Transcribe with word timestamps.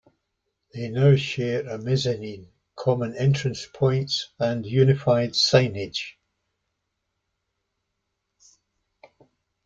They 0.73 0.89
now 0.89 1.15
share 1.15 1.69
a 1.69 1.77
mezzanine, 1.77 2.49
common 2.75 3.15
entrance 3.15 3.67
points, 3.71 4.29
and 4.39 4.65
unified 4.65 5.33
signage. 5.33 6.13